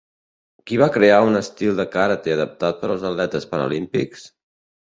Qui 0.69 0.79
va 0.81 0.87
crear 0.95 1.19
un 1.25 1.41
estil 1.41 1.77
de 1.81 1.85
karate 1.97 2.35
adaptat 2.39 2.81
per 2.81 2.91
als 2.95 3.07
atletes 3.11 3.49
paralímpics? 3.55 4.27